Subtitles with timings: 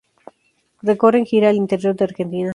[0.89, 2.49] Recorre en gira el interior de Argentina.